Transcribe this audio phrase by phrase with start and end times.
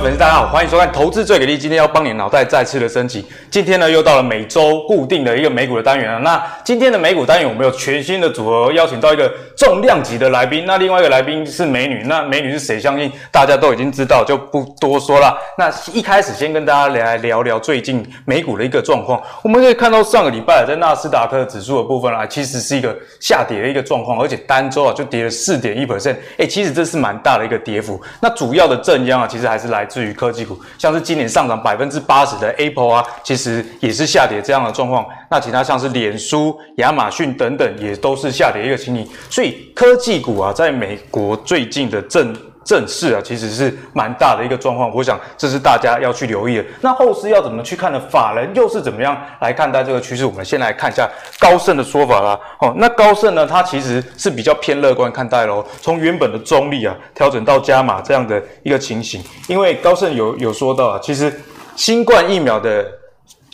[0.00, 1.58] 粉丝，大家好，欢迎收看《投资最给力》。
[1.60, 3.26] 今天要帮你脑袋再次的升级。
[3.50, 6.18] 今天呢，又到了每周固定的一个美股的单元了。
[6.20, 10.64] 那今天的美股单元，我们有全新的组合，邀请到一个重量级的来宾。
[10.64, 12.80] 那另外一个来宾是美女，那美女是谁？
[12.80, 15.36] 相信大家都已经知道，就不多说了。
[15.58, 19.20] 那一开始先跟大家来聊聊最近美股的一个状况。
[19.42, 26.16] 我们可以看到上个礼拜在纳斯达克指数的部分啊，其实是一个下跌的一个状况，而且单周啊就跌了四点一 percent。
[26.38, 28.00] 哎，其实这是蛮大的一个跌幅。
[28.22, 29.86] 那主要的正央啊，其实还是来。
[29.90, 35.04] 至于科技股，像是今年上涨百分之八十的 Apple 啊，其实也是下跌这样的状况。
[35.28, 39.06] 那其他像是脸书、亚马逊等等，也都是下跌一个情形。
[39.28, 42.34] 所以科技股啊，在美国最近的正。
[42.70, 46.64] 正式啊，其实是蛮大的一个状况，我想这是大家要去留意的。
[46.80, 48.00] 那后市要怎么去看呢？
[48.08, 50.24] 法人又是怎么样来看待这个趋势？
[50.24, 52.38] 我们先来看一下高盛的说法啦。
[52.60, 55.66] 哦，那高盛呢，它其实是比较偏乐观看待喽。
[55.82, 61.40] 从原本的中立啊，调整到加码这样的一个情形，因为高盛有有说到啊，其实
[61.74, 62.86] 新冠疫苗的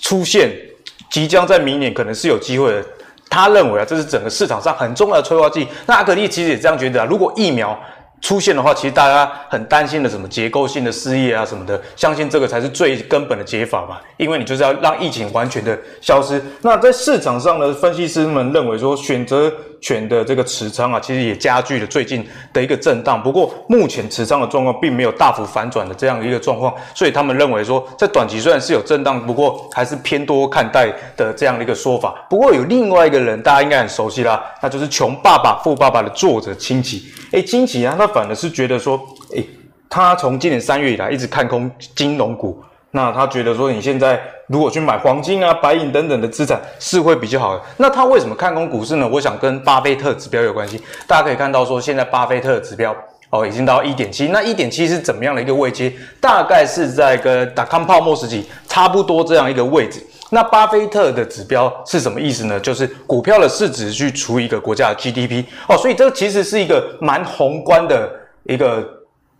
[0.03, 0.53] 出现
[1.11, 2.85] 即将在明年可能是有机会的。
[3.29, 5.67] 他认为啊，这是整个市场上很重要的催化剂。
[5.85, 7.77] 那阿格力其实也这样觉得啊，如果疫苗
[8.21, 16.43] 出现的话，其实大家很担心的什么结构性的失业啊什么的，相信这个才是最根本的解法吧，因为你就是要让疫情完全的消失。
[16.63, 19.53] 那在市场上的，分析师们认为说选择。
[19.87, 23.23] 权的这个持仓啊，其实也加剧了最近的一个震荡。
[23.23, 32.27] 不过目前持仓的状况并没有大幅反转的这样一个状况，所以他们认为说，在短期虽然是有震荡，不过还是偏多看待的这样的一个说法。
[32.29, 37.05] 不过有另外一个人，大家应该很熟悉啦，那就是《穷爸爸富爸爸》的作者清崎。
[37.31, 39.01] 诶，清崎啊，他反而是觉得说，
[39.37, 39.49] 诶，
[39.89, 42.61] 他从今年三月以来一直看空金融股。
[42.97, 47.63] 那他觉得说，你现在如果去买黄金啊、白银等等的资产是会比较好的。
[47.77, 49.07] 那他为什么看空股市呢？
[49.13, 50.81] 我想跟巴菲特指标有关系。
[51.07, 52.97] 大家可以看到说，现在巴菲特的指标
[53.29, 54.29] 哦已经到一点七。
[54.29, 55.93] 那一点七是怎么样的一个位阶？
[56.23, 60.03] 大概是在跟达康泡沫时期差不多这样一个位置。
[60.31, 62.59] 那巴菲特的指标是什么意思呢？
[62.59, 65.77] 就是股票的市值去除一个国家的 GDP 哦。
[65.77, 68.11] 所以这其实是一个蛮宏观的
[68.45, 68.96] 一个。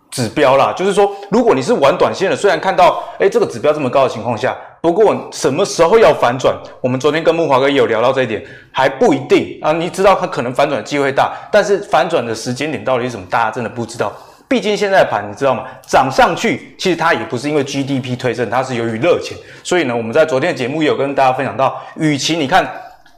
[0.09, 6.55] 指标啦，就是说，如果你是玩短线的，虽然看到，诶这个指标这么高的情况下，不过什么时候要反转？
[6.81, 9.71] 我们昨天跟木华哥也有聊到这一点，还不一定啊。
[9.73, 13.25] 你知道它可能反转的机会大，但是反转的时间点到底是什么？
[13.29, 14.11] 大家真的不知道。
[14.47, 15.65] 毕竟现在的盘，你知道吗？
[15.85, 19.37] 涨上去，其实它也不是因为 GDP 推升，它是由于热钱。
[19.61, 22.65] 所以呢，我们在昨天的节目也有跟大家分享到，与其你看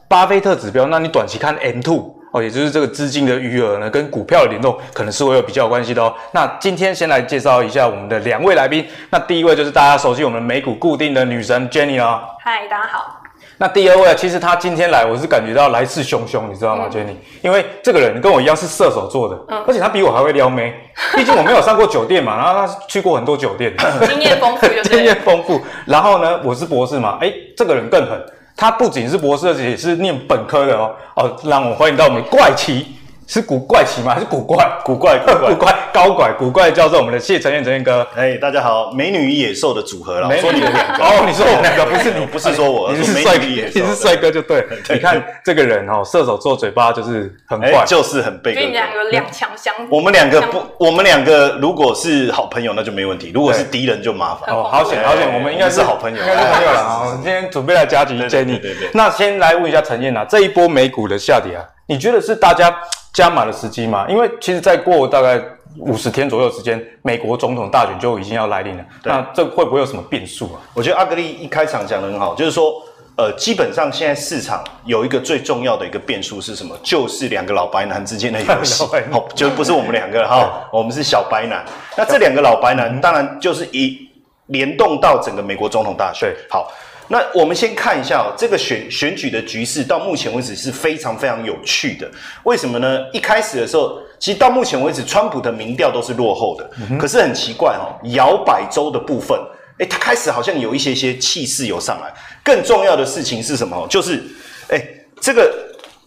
[0.08, 2.19] 巴菲特指标，那你短期看 M2。
[2.32, 6.14] 哦，也就是这个资金的余额呢，跟股票的联动可能是会有比较有关系的哦。
[6.32, 8.86] 那今天先来介绍一下我们的两位来宾。
[9.10, 12.20] 那第一位就是大家熟悉我们美股固定的女神 Jenny 哦。
[12.38, 13.16] 嗨，大家好。
[13.56, 17.14] 那第二位，其实她今天来，我是感觉到来势汹汹，你知道吗、嗯、，Jenny？
[17.42, 20.72] 因为这个人跟我一样是射手座的，嗯，而且他比我还会撩妹。
[21.16, 23.74] 毕竟我没有上过酒店嘛，然后他去过很多酒店，
[24.08, 25.60] 经验丰富 经验丰富。
[25.84, 28.18] 然后呢，我是博士嘛，诶，这个人更狠，
[28.60, 30.94] 他不仅是博士，而且也是念本科的哦。
[31.16, 32.94] 哦，让我欢迎到我们怪奇。
[33.30, 34.12] 是古怪奇吗？
[34.12, 34.68] 还是古怪？
[34.84, 38.04] 古怪，古怪，古怪，高怪，古怪教授，我们的谢承彦，承彦哥。
[38.16, 40.26] 哎，大家好，美女与野兽的组合了。
[40.26, 44.66] 我说你们两个哦，你说我们两个，不是你， 不是说我，你是帅哥，你是帅哥就对。
[44.90, 48.52] 你看这个人哦，射手座嘴巴就是很怪，就是很背。
[48.52, 49.72] 跟你们两个两强相。
[49.88, 54.52] 我们两个不，我们两个如果是好朋友那就没问题，如果是敌人就麻烦。
[54.52, 57.20] 哦，好险好险，我们应该是好朋友，应该是朋友了啊。
[57.22, 58.60] 今天准备来加急 Jenny。
[58.60, 58.90] 对对。
[58.92, 62.74] 那先来问一下陈彦啊，这一波美股的下跌啊，你觉得是大家？
[63.12, 64.06] 加码的时机吗？
[64.08, 65.42] 因为其实再过大概
[65.78, 68.84] 五十天左右时间，美国总统大选就已经要来临了。
[69.02, 70.62] 那这会不会有什么变数啊？
[70.72, 72.80] 我觉得阿格力一开场讲的很好，就是说，
[73.16, 76.78] 呃，基本上现在市场有一个最重要的一个变数是什么？
[76.84, 78.84] 就是两个老白男之间的游戏。
[79.10, 81.64] 好，就不是我们两个哈，我们是小白男。
[81.96, 84.08] 那这两个老白男，当然就是一
[84.46, 86.32] 联动到整个美国总统大选。
[86.48, 86.70] 好。
[87.12, 92.08] 那我们先看一下哦，这个选选举的局势到目前为止是非常非常有趣的。
[92.44, 93.00] 为什么呢？
[93.12, 96.70] 一开始的时候，其实到目前为止，川普的民调都是落后的。
[96.88, 99.36] 嗯、可是很奇怪哦，摇摆州的部分，
[99.78, 102.14] 诶，他开始好像有一些些气势有上来。
[102.44, 103.84] 更重要的事情是什么？
[103.90, 104.22] 就是，
[104.68, 105.52] 诶，这个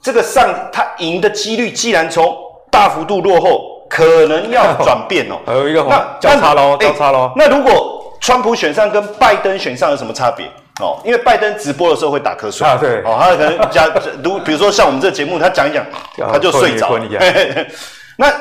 [0.01, 2.33] 这个上他赢的几率，既然从
[2.71, 5.35] 大幅度落后，可能要 转变哦。
[5.45, 7.33] 还有一个那交叉喽，交叉喽。
[7.35, 10.49] 那如果川普选上跟拜登选上有什么差别？
[10.81, 13.87] 哦，因为拜登直播的时候会打瞌睡啊，对，哦，他可能讲，
[14.23, 15.85] 如比如说像我们这个节目，他讲一讲，
[16.31, 17.05] 他就睡着了。
[18.17, 18.31] 那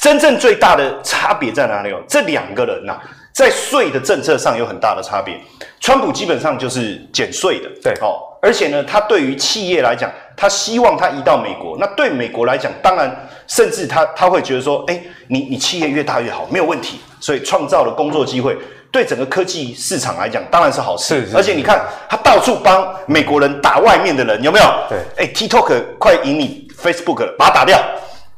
[0.00, 2.00] 真正最大的差别在哪里哦？
[2.08, 3.02] 这两个人呐、啊，
[3.32, 5.40] 在税的政策上有很大的差别。
[5.80, 11.76] 川普基本上就是减税的，对，哦，而且呢，他对于企业来讲，他希望他移到美国。
[11.78, 17.00] 那对美国来讲，当然，甚至他他会觉得说，哎，你你企业越大越好，没有问题。
[17.20, 18.56] 所以创造了工作机会。
[18.90, 21.26] 对整个科技市场来讲当然是好事。
[21.26, 24.64] 是，是，而且你看，他到处帮美国人打外面的人，有没有？
[24.88, 24.98] 对。
[25.16, 27.78] 哎，TikTok 快赢你 Facebook 了，把它打掉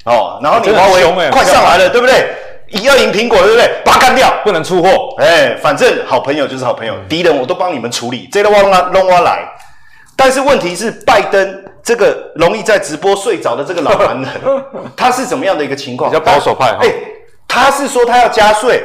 [0.04, 0.38] 哦。
[0.42, 2.28] 然后你华为快上来了，对不对？
[2.82, 3.70] 要赢苹果，对不对？
[3.84, 5.14] 把它干掉，不能出货。
[5.18, 9.46] 哎，反正好朋友就是好朋友，敌人我都帮你们处理，这都往哪弄我来。
[10.16, 14.30] 但是问题是，拜登这个容易在直播睡着的这个老男人，
[14.96, 16.10] 他是怎么样的一个情况？
[16.10, 16.70] 比较保守派。
[16.80, 16.90] 哎，
[17.46, 18.82] 他是说他要加税，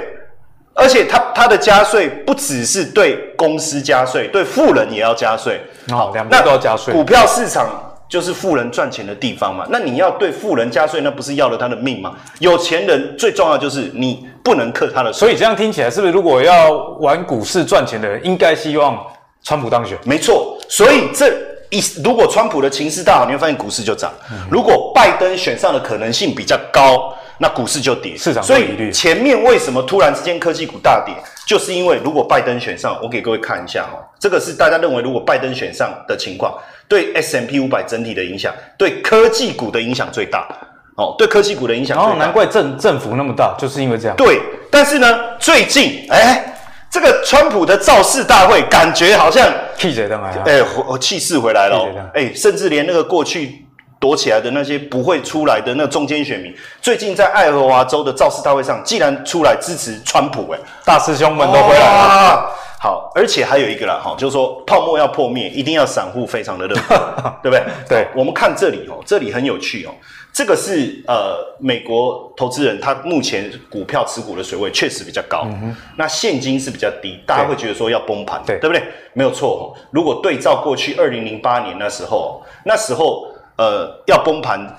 [0.77, 5.59] 而且他他的加税不只是对公司加税，对富人也要加税。
[5.89, 6.93] 好，两边都要加税。
[6.93, 7.67] 股票市场。
[8.09, 12.15] 就是富人赚钱的地方嘛，那你要对富人加税，那不是要了他的命吗？
[12.39, 15.19] 有钱人最重要就是你不能克他的税。
[15.19, 16.71] 所以这样听起来，是不是如果要
[17.01, 18.97] 玩股市赚钱的人，应该希望
[19.43, 19.97] 川普当选？
[20.05, 21.33] 没错，所以这
[21.69, 28.15] 一如果川普的情势大好，你会发现股市就涨；嗯、如果拜登选上的可能性比较高，那股市就跌。
[28.17, 31.13] 市场所以前面为什么突然之间科技股大跌，
[31.45, 36.53] 就是因为如果拜登选上，我给各位看一下哈，这个是大家认为如果拜登选上的情况。
[36.89, 40.47] 对 S M P 五百整体的影响，对科技股的影响最大。
[40.95, 42.13] 哦，对科技股的影响最大。
[42.13, 44.15] 哦，难怪政政府那么大，就是因为这样。
[44.15, 44.41] 对，
[44.71, 46.57] 但是呢，最近，哎，
[46.89, 49.45] 这个川普的造势大会，感觉好像
[49.77, 50.43] 气势回来了。
[50.45, 52.11] 哎，我气势回来了。
[52.13, 53.66] 哎，甚至连那个过去
[53.99, 60.49] 躲起来的那些不会出来的那中间选民，最近在爱荷华州的造势大会上，竟然出来支持川普。
[60.51, 62.35] 哎，大师兄们都回来了。
[62.35, 62.49] 哦
[62.79, 66.99] 好，而且还有一个啦，哈，就是说泡沫要破灭，一定要散户非常的乐观，
[67.41, 67.63] 对不对？
[67.89, 69.89] 对，我们看这里哦，这里很有趣哦，
[70.31, 78.83] 这个是呃美国投资人他目前股票持股的水位确实比较高，嗯，那现金是比较低，大家会觉得说要崩盘，对，对不对？
[79.13, 83.27] 没有错哦，如果对照过去二零零八年那时候，那时候
[83.57, 84.75] 呃要崩盘。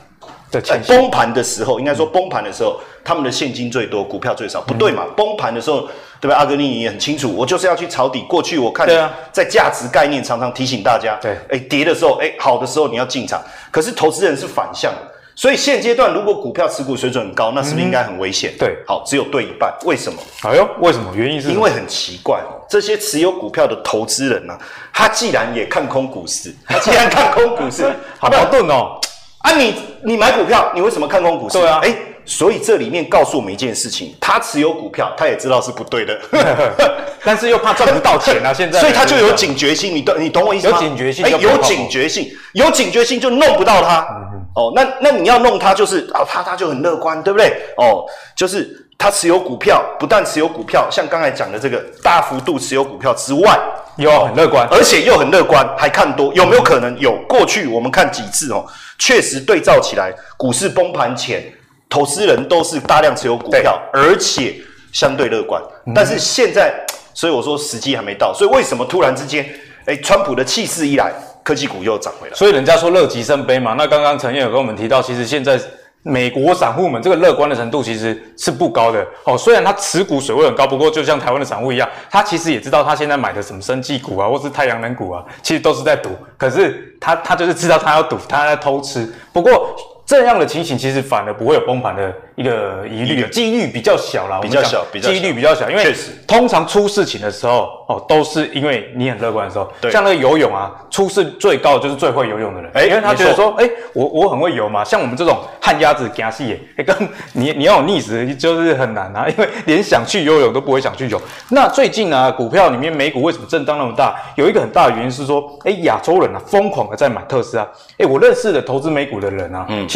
[0.50, 5.04] 在崩盘的时候，应该说崩盘的时候，他们的现金最多，股票最少，不对嘛？
[5.14, 6.32] 崩盘的时候，对不对？
[6.32, 8.22] 阿格尼也很清楚，我就是要去抄底。
[8.22, 8.88] 过去我看，
[9.30, 13.42] 在价值概念常常提醒大家，对，哎，跌的时候，哎，好的时候你要进场。
[13.70, 18.54] 可是投资人是反向的，所以现阶段如果股票持股水准很高，那是不是应该很危险？
[18.58, 20.18] 对，好，只有对一半，为什么？
[20.44, 21.12] 哎呦，为什么？
[21.14, 24.56] 原因是因为很奇怪哦，这些持有股票的投资人呢，
[24.92, 27.84] 他既然也看空股市， 他既然看空股市，
[28.18, 29.00] 好矛盾哦。
[29.38, 29.74] 啊你，你
[30.04, 31.58] 你买股票，你为什么看空股市？
[31.58, 31.94] 对啊，哎，
[32.24, 36.18] 所以这里面告诉我们一件事情：他持有股票，他也知道是不对的，
[37.24, 38.52] 但是又怕赚不到钱啊。
[38.56, 39.94] 现在，所以他就有警觉性。
[39.94, 40.76] 你懂你懂我意思吗？
[40.76, 44.00] 有警觉性，哎，有警觉性，有警觉性就弄不到他。
[44.10, 47.48] 嗯、哦，那那你要弄他，就是啊，他他就很乐观，对不对？
[47.76, 48.04] 哦，
[48.36, 53.58] 就是他持有股票，不但持有股票，像刚才讲的这个大幅度持有股票之外。
[53.96, 56.96] 有很乐观，而且又很乐观，还看多，有没有可能？
[57.00, 58.64] 有，过去我们看几次哦，
[58.96, 61.44] 确实对照起来，股市崩盘前，
[61.88, 64.54] 投资人都是大量持有股票，而且
[64.92, 65.60] 相对乐观。
[65.86, 66.72] 嗯、但是现在，
[67.12, 68.32] 所以我说时机还没到。
[68.32, 69.44] 所以为什么突然之间，
[69.86, 71.12] 哎，川普的气势一来，
[71.42, 72.34] 科技股又涨回来？
[72.36, 73.74] 所以人家说乐极生悲嘛。
[73.76, 75.60] 那刚刚陈彦有跟我们提到，其实现在。
[76.02, 89.76] 美国散户们这个乐观的程度其实是不高的哦，虽然他持股水位很高，不过就像台湾的散户一样，他其实也知道他现在买的什么生技股啊，或是太阳能股啊，其实都是在赌，可是他他就是知道他要赌，他在偷吃，不过。
[90.08, 95.94] 这样的情形其实反而不会有崩盘的一个疑虑，几率比较小啦，比较小，比较几率比较小，因为
[96.26, 99.70] 通常出事情的时候哦，都是因为你很乐观的时候。
[99.82, 106.96] 对，像那个游泳啊，出事最高的就是最会游泳的人，哎，因为他觉得说，哎，我我很会游嘛，像我们这种旱鸭子惊死耶，哎，跟
[107.34, 111.20] 你你要有溺死就是很难啊， 因为连想去游泳都不会想去游。
[111.50, 114.16] 那最近呢，股票里面美股为什么震荡那么大？
[114.36, 119.86] 有一个很大的原因是说，哎，亚洲人啊疯狂的在买特斯拉，哎，我认识的投资美股的人啊，嗯。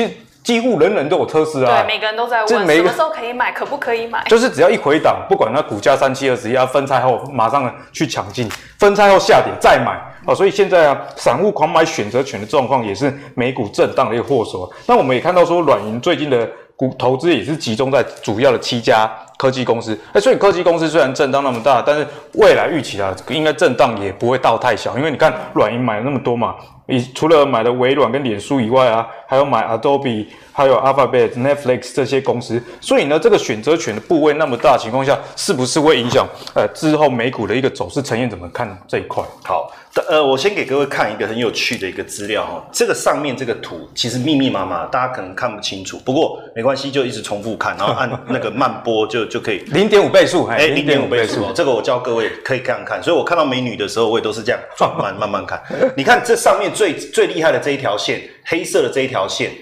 [0.42, 4.24] 几乎人人都有特斯拉，对，每个人都在问什么时候可以买，可不可以买？
[4.24, 10.00] 就是只要一回档，不管它股价三七二十一，要分拆后马上去抢进，分拆后下跌再买。
[10.24, 14.70] 哦，所以现在啊，散户狂买选择权的状况也是美股震荡的一个祸首。
[14.86, 19.98] 那我们也看到说，软银最近的股投资也是集中在主要的七家科技公司。
[20.12, 26.54] 哎，所以科技公司虽然震荡那么大，但是未来预期啊，应该震荡也不会到太小，因为你看软银买了那么多嘛。
[26.86, 38.02] 你除了买的微软跟脸书以外啊，还有买 Adobe，还有 Alphabet、Netflix 这些公司，所以呢，这个选择权的部位那么大情况下，是不是会影响呃之后美股的一个走势？
[38.02, 39.24] 陈彦怎么看这一块？
[39.44, 39.72] 好，
[40.08, 49.58] 呃，我先给各位看一个很有趣的一个资料哈，这个上面这个图其实密密麻麻，大家可能看不清楚，不过没关系，就一直重复看，然后按那个慢播就就可以。
[49.68, 53.00] 零点五倍速，哎，零点五倍速，这个我教各位可以看看。
[53.02, 55.62] 所以我看到美女的时候，我也都是这样慢慢慢慢看。
[55.96, 56.72] 你看这上面。
[56.72, 59.52] 最最厉害的这一条线，黑色的这一条线，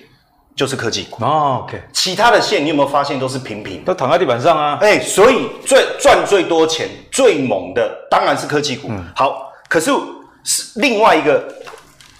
[0.55, 1.25] 就是科技股。
[1.25, 1.76] 哦，OK。
[1.93, 4.79] 其他的线你有没有发现都是平平，都躺在地板上啊？
[4.81, 8.87] 哎、欸，所以最赚最多钱、最猛的当然是科技股。
[8.90, 9.90] 嗯、好，可是
[10.45, 11.43] 是另外一个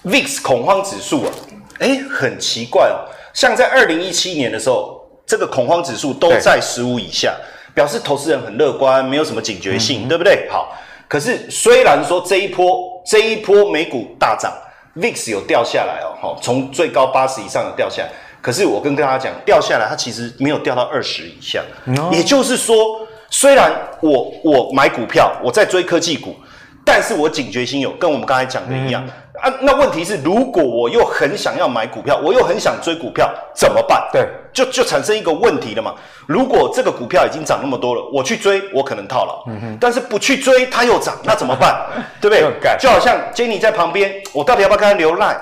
[0.03, 1.31] VIX 恐慌指数啊，
[1.79, 3.07] 哎、欸，很奇怪哦。
[3.33, 7.33] 像在二零一七年的时候，这个恐慌指数都在十五以下，
[7.73, 10.47] 表示投资人很乐观，没有什么警觉性，嗯、对不对？
[10.49, 10.75] 好，
[11.07, 14.51] 可是虽然说这一波这一波美股大涨
[14.97, 18.09] ，VIX 有掉下来哦，哈，从最高八十以上有掉下来，
[18.41, 21.61] 可是我跟大家讲，掉下来它其实没有掉到二十以下，
[21.97, 22.75] 哦、也就是说，
[23.29, 26.35] 虽然我我买股票，我在追科技股，
[26.83, 29.05] 但是我警觉心有，跟我们刚才讲的一样。
[29.05, 34.07] 嗯啊，那问题是，如果我又很想要买股票，我又很想追股票，怎么办？
[34.13, 35.95] 对，就就产生一个问题了嘛。
[36.27, 39.43] 如果这个股票已经涨那么多了，我去追，我可能套牢。
[39.51, 39.77] 嗯哼。
[39.81, 41.75] 但是不去追，它又涨，那怎么办？
[42.21, 42.77] 对不对？
[42.79, 45.35] 就好像 Jenny 在旁边，我到底要不要跟他留赖？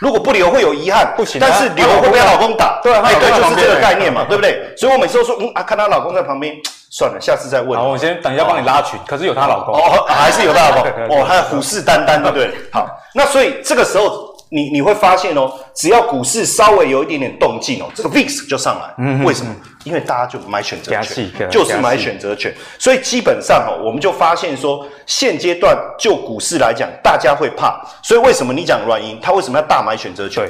[0.00, 1.40] 如果不留会有遗憾，不行。
[1.40, 2.78] 但是留会被她老公打。
[2.82, 4.68] 对，哎，对，就是这个概念嘛，对不对？
[4.76, 6.54] 所以我每次都说，嗯啊，看她老公在旁边。
[6.96, 7.78] 算了，下次再问。
[7.78, 8.98] 好，我先等一下帮你拉群。
[9.06, 12.50] 可是有她老公哦，还是有她老公 哦，还有虎视眈眈，对不对？
[12.72, 18.94] 好，那所以这个时候你你会发现哦，只要股市稍微有一点点动静哦，这个 VIX 就上来。
[18.96, 19.54] 嗯，为什么？
[19.84, 22.50] 因为大家就买选择权，就是买选择权。
[22.78, 27.78] 所以基本上哦，我们就发现说，现阶段就股市来讲，大家会怕。
[28.02, 30.48] 所以为什么你讲软银，他为什么要大买选择权？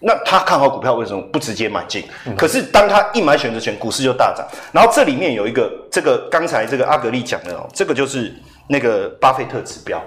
[0.00, 2.04] 那他看好股票为什么不直接买进？
[2.24, 4.46] 嗯、可是当他一买选择权，股市就大涨。
[4.70, 8.32] 然后这里面有一个，这个刚才这个阿格力讲的哦，这个就是
[8.68, 10.00] 那个巴菲特指标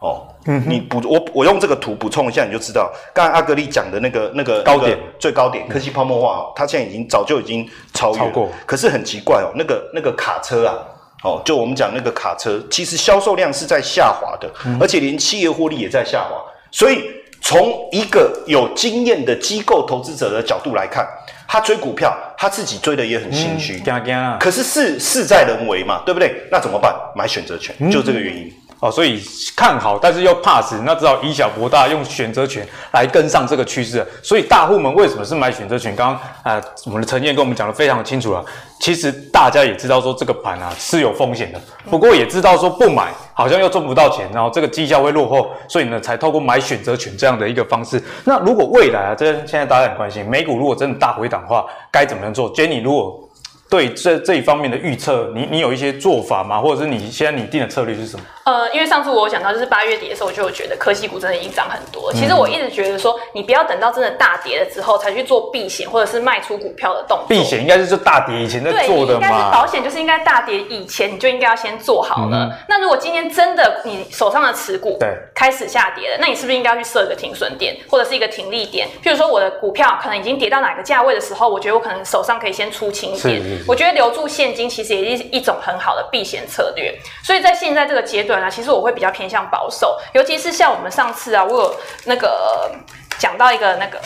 [0.00, 0.26] 哦。
[0.46, 7.64] 嗯，你补我我用这个图补充一下，你就知道刚才阿格力讲的那个那个高点最高点，科技泡沫化哦，它现在已经早就已经
[7.94, 8.18] 超越。
[8.18, 8.50] 超过。
[8.66, 10.74] 可是很奇怪哦，那个那个卡车啊，
[11.22, 16.42] 哦，就我们讲那个卡车，其实销售量是在下滑的，嗯、而且连企业获利也在下滑，
[16.72, 17.04] 所以。
[17.40, 21.06] 从一个有经验的机构投资者的角度来看，
[21.46, 23.82] 他追股票，他自己追的也很心虚。
[23.86, 26.46] 嗯、可是事事在人为嘛，对不对？
[26.50, 26.94] 那怎么办？
[27.14, 28.52] 买选择权，嗯、就这个原因。
[28.80, 29.20] 哦，所以
[29.56, 34.06] 看好，但是又怕死，那只好以小博大，用选择权来跟上这个趋势。
[34.22, 35.96] 所以大户们为什么是买选择权？
[35.96, 36.08] 刚
[36.44, 38.44] 刚啊、我们的陈燕跟我们讲的非常的清楚了。
[38.78, 48.00] 其实大家也知道说这个盘啊是有风险的，不过也知道说不买好像又赚不到钱，然后这个绩效会落后，所以呢才透过买选择权这样的一个方式。
[48.24, 53.28] 那如果未来啊，这现在大家很关心，美股如果真的大回档的话，该怎么样做？Jenny 如果
[53.68, 56.60] 对这这一方面的预测，你你有一些做法吗？
[56.60, 58.24] 或者是你现在拟定的策略是什么？
[58.48, 62.10] 呃，因为上次我有讲到，就是八月底的时候，我就觉得科技股真的已经涨很多。
[62.14, 67.26] 其实我一直觉得说，你不要等到真的大跌了之后才去做避险或者是卖出股票的动作。
[67.28, 69.04] 避险应该是就大跌以前在做的嘛。
[69.04, 72.44] 对，应该是保险，就是应该大跌以前你就应该要先做好了。
[72.44, 78.88] 嗯、那如果今天真的你手上的持股对开始下跌了，那你是不是应该要去设一个停损点或者是一个停利点？
[79.04, 83.42] 譬如说我的股票可能已经跌到哪个价位的时候，我觉得我可能手上可以先出清一点。
[83.42, 86.98] 是是是，我觉得留住现金其实也是一种很好的避险策略。
[87.22, 89.08] 所以在现在这个阶段啊，其实我会比较。
[89.18, 92.70] 偏向保守，尤其是像我们上次啊，我有那个
[93.18, 93.98] 讲到一个那个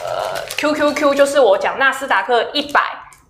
[0.57, 2.81] QQQ，就是我讲纳斯达克一百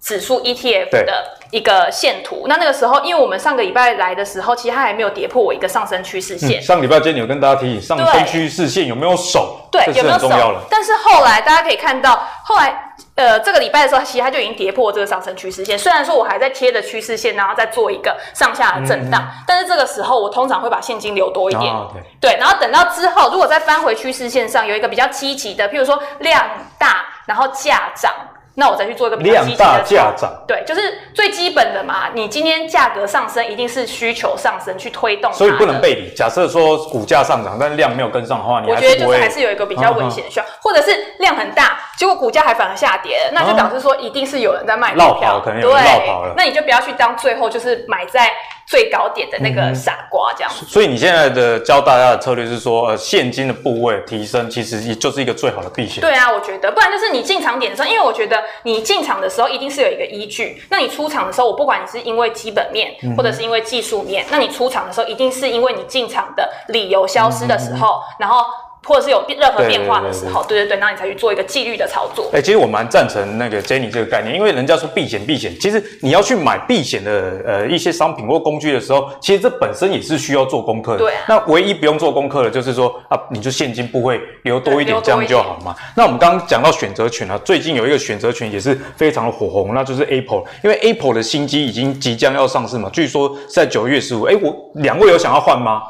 [0.03, 2.47] 指数 ETF 的一个线图。
[2.49, 6.61] 那那个时候，因为我们上个礼拜来的时候，其实它还没有跌破我一个上升趋势线。
[6.61, 9.69] 嗯、上礼拜今天有跟大家提醒，上升趋势线有没有守？
[9.71, 10.29] 对，有没有守？
[10.69, 12.89] 但是后来大家可以看到，后来。
[13.15, 15.79] 呃，这个礼拜的时候，其实它就已经跌破这个上升趋势线。
[15.79, 21.75] 虽然说我还在贴着趋势线，然后再做一个上下的震荡，嗯、但是这个时候我通常会把现金留多一点。
[22.19, 26.43] 对，然后等到之后，如果再翻回趋势线上有一个比较积极的，譬如说量
[26.79, 28.11] 大，然后价涨。
[28.55, 30.81] 那我再去做一个比较积极的量大价涨，对，就是
[31.15, 32.11] 最基本的嘛。
[32.13, 36.15] 你今天价格上升，一定是需求上升去推动，所以不能背离。
[36.15, 46.35] 假设说股价上涨，但是量没有跟上的话，你还是我觉得就是还是有一个比较危险的需要，或者是量很大，结果股价还反而下跌，那就表示说一定是有人在卖股票，可能有人落跑了。
[46.37, 48.31] 那你就不要去当最后就是买在。
[48.65, 50.65] 最高点的那个傻瓜，这样子。
[50.65, 56.01] 所以你现在的教大家的策略是说，呃，现金的部位提升，其实也就是一个最好的避险。
[56.01, 60.63] 对啊，我觉得，不然就是你进场点的时候，因为我觉得你进场的时候一定是有一个依据。
[60.71, 68.47] 那你出场的时候，我不管你是因为基本面，或者是因为技术面，那你出场的时候，一定是因为你进场的理由消失的时候，然后。
[68.85, 72.29] 或者是有任何变化的时候，对对对，那你才去做一个纪律的操作。
[72.33, 80.99] 哎，其实我蛮赞成那个 Jenny 这个概念，因为人家说避险避险，其实你要去买避险的呃一些商品或工具的时候，其实这本身也是需要做功课的。
[80.99, 81.13] 对。
[81.29, 85.75] 那唯一不用做功课的，就是说啊，你就现金部位留多一点，这样就好嘛。
[85.97, 94.25] 那我们刚刚讲到选择权啊，最近有一个选择权也是非常的火红，那就是 Apple，因为 Apple 的新机已经即将要上市嘛，据说是在九月十五。
[94.25, 95.83] 哎，我两位有想要换吗？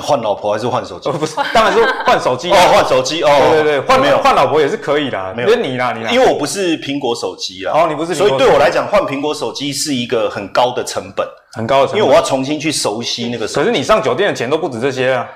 [0.00, 1.08] 换老婆还是换手机？
[1.08, 3.28] 哦不是，当然是换手机哦，换手机哦。
[3.50, 7.72] 对对对，换没有换老婆也是可以的，没有你啦，你啦，因为我不是苹果手机啦。
[7.72, 13.46] 哦，你不是，所以对我来讲，换苹果手机是一个很高的成本，很高的成本，因为我要重新去熟悉那个。
[13.46, 15.28] 可是你上酒店的钱都不止这些啊。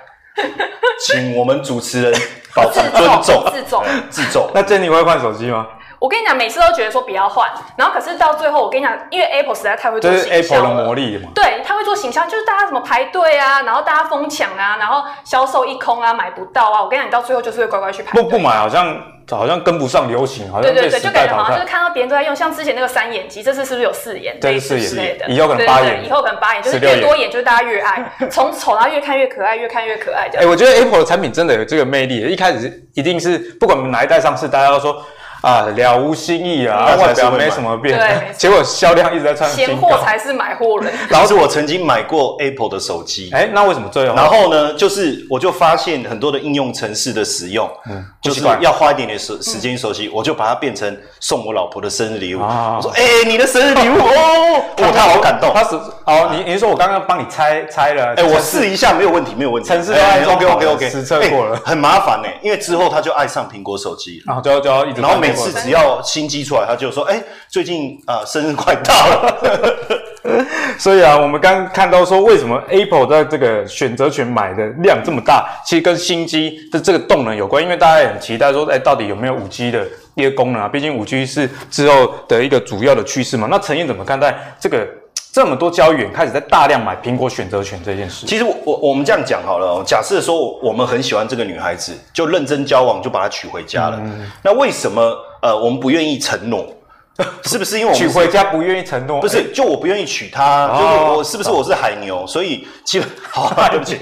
[1.01, 2.13] 请我们主持人
[2.55, 4.51] 保持尊重， 自重，自重。
[4.53, 5.65] 那 Jenny 会换手机吗？
[6.01, 10.31] 我跟你讲，每次都觉得说不要换，然后可是到最后，我跟你讲，因为 Apple 实在太会做行销了。
[10.31, 11.31] 这是 Apple 的魔力嘛？
[11.35, 16.83] 对，他会做行销，就是大家怎么排队啊，然后大家疯抢啊，然后销售一空啊，买不到啊。
[16.83, 18.13] 我跟你讲，你到最后就是会乖乖去排。
[18.13, 18.97] 不不买，好像
[19.29, 24.39] 好像跟不上流行，好像对对对，就感觉好像就是看到别人都在用，像之前那个三眼机，这次是不是有四眼？
[24.41, 25.27] 对，四眼之类的。
[25.27, 30.31] 以后可能八眼，以后可能八眼，就是越多眼就是大家越爱， 从丑到越看越可爱，越看越可爱。
[30.39, 35.05] 哎，我觉得 Apple 的产品真的有这个魅力，一开始是一定是不管哪一代上市，大家都说。
[35.41, 39.89] 啊，了无新意啊，外表没什么变，对 结果销量一直在创新高。
[39.89, 40.93] 货才是买货人。
[41.09, 44.15] 然后是我曾经买过 Apple 的手机，哎，那为什么最后？
[44.15, 52.41] 然后呢，就是我就发现很多的应用程式的使用，嗯，就是要花一点点时时间熟悉，我就把它变成送我老婆的生日礼物。
[52.41, 55.53] 我说，哎，你的生日礼物哦，哇， 他好感动。
[55.55, 59.69] 他是哦，你你说我刚刚帮你拆拆了，哎，我试一下没有问题，没有问题。
[59.69, 66.01] 程式都按 OK OK OK，实测过了，很麻烦呢，因为之后他就爱上苹果手机，然后就要就要一直，然后每次只要。
[66.09, 69.77] 新机出来，他就说：“哎、欸，最近啊、呃，生日快到了。
[70.79, 77.63] ”所以啊，我们刚刚看到说，为什么 Apple 在这个选择权买的量这么大，其实跟新机的这个动能有关。
[77.63, 80.69] 因为大家也很期待说，哎、欸，到底有没有五 G 的一些功能啊？
[80.69, 83.49] 毕竟五 G 是之后的一个主要的趋势嘛。
[83.51, 84.87] 那陈燕怎么看待这个
[85.33, 88.27] 这么多交易员开始在大量买苹果选择权这件事？
[88.27, 94.01] 其实我我我们这样讲好了，假设说我们很喜欢这个女孩子，就认真交往，就把她娶回家了。
[94.03, 95.17] 嗯、那为什么？
[95.41, 96.67] 呃，我们不愿意承诺，
[97.47, 99.21] 是不是因为娶回家不愿意承诺？
[99.21, 102.25] 不是，就我不愿意娶她，哦、就是我是不是我是海牛？
[102.25, 103.99] 哦、所以其实 好，对不起。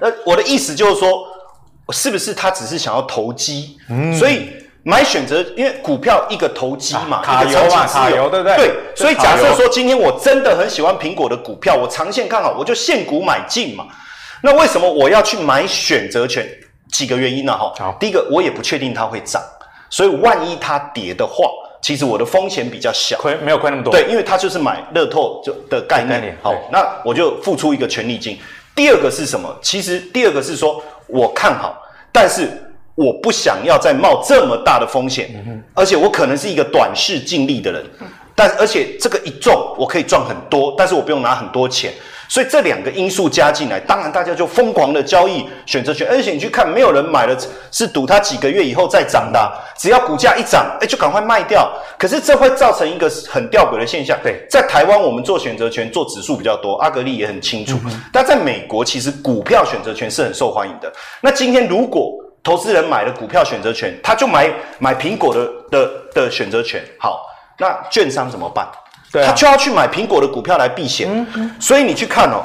[0.00, 1.26] 那，我的意思就是说，
[1.92, 3.76] 是不是他只是想要投机？
[3.88, 4.48] 嗯，所以
[4.82, 8.56] 买选择，因为股票一个投机嘛，卡油嘛，卡油对不对？
[8.56, 13.86] 对，所以假设说今天我真的很喜欢苹果的股票，我长线看好，我就现股买进嘛。
[14.42, 16.48] 那为什么我要去买选择权？
[16.92, 17.56] 几个原因呢？
[17.56, 19.40] 哈，好，第一个我也不确定它会涨。
[19.88, 21.48] 所以万一它跌的话，
[21.80, 23.92] 其实我的风险比较小，亏没有亏那么多。
[23.92, 26.08] 对，因为它就是买乐透就的概念。
[26.08, 28.36] 概念好，那我就付出一个权利金。
[28.74, 29.56] 第二个是什么？
[29.62, 32.50] 其实第二个是说我看好，但是
[33.00, 41.90] 我不想要再冒这么大的风险，嗯、而且我可能是一个短视近利的人，嗯、但而且这个一中我可以赚很多，但是我不用拿很多钱。
[42.28, 47.36] 所以这两个因素加进来，当然大家就疯狂的交易选择权，而且你去看，没有人买了
[47.72, 51.72] 是赌它几个月以后再涨的，啊，只要股价一涨，哎，就赶快卖掉。
[51.98, 54.16] 可是这会造成一个很吊诡的现象。
[54.22, 57.76] 对，在台湾我们做选择权做指数比较多，阿格力也很清楚。
[57.86, 60.92] 嗯、但在美国，其实股票选择权是很受欢迎的。
[61.20, 67.26] 那今天如果投资人买了股票选择权，他就买买苹果的的的选择权，好，
[67.58, 68.66] 那券商怎么办？
[69.12, 72.44] 对啊、他就要去买苹果的股票来避险，嗯嗯、所以你去看哦，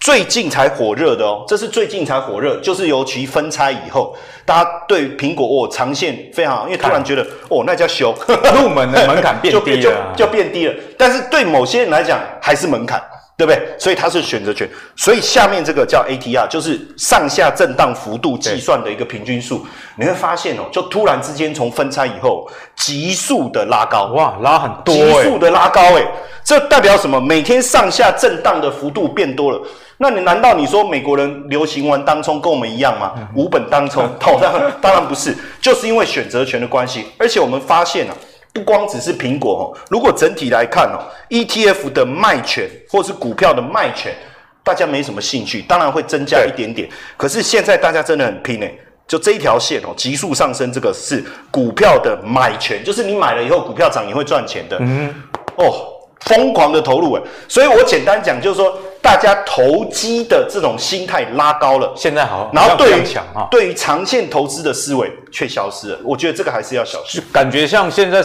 [0.00, 8.12] 最近才火热的哦，这是最近才火热，就是尤其分拆以后，大家对苹果哦长线非常好，因为突然觉得哦那叫修，
[8.56, 9.80] 入门的门槛变低了。
[9.82, 13.00] 就，就，就变低了，但是对某些人来讲还是门槛。
[13.40, 13.74] 对不对？
[13.78, 19.66] 所以它是选择权，所以下面这个叫 ATR，就是上下震荡幅度计算的一个平均数。
[19.96, 26.06] 你会发现哦，就突然之间从分拆以后，急速的拉高，哇，拉很多，急速的拉高，诶，
[26.44, 27.18] 这代表什么？
[27.18, 29.62] 每天上下震荡的幅度变多了。
[29.96, 33.14] 那你难道你说美国人流行玩当冲跟我们一样吗？
[33.34, 34.06] 无本当冲？
[34.20, 37.06] 当然当然不是，就是因为选择权的关系。
[37.18, 38.14] 而且我们发现啊。
[38.52, 44.12] 不光只是苹果哦，如果整体来看哦，ETF 的卖权或是股票的卖权，
[44.64, 46.88] 大家没什么兴趣，当然会增加一点点。
[47.16, 48.66] 可是现在大家真的很拼呢，
[49.06, 54.76] 就这一条线哦，急速上升，这个是股票的买权，就是你买了以后股票涨你会赚钱的。
[54.80, 55.14] 嗯，
[55.56, 55.86] 哦，
[56.26, 58.76] 疯狂的投入诶，所以我简单讲就是说。
[59.02, 63.02] 大家投机的这种心态拉高了，现在好，然后对于
[63.50, 65.98] 对于长线投资的思维却消失了。
[66.04, 67.20] 我觉得这个还是要小心。
[67.32, 68.22] 感觉像现在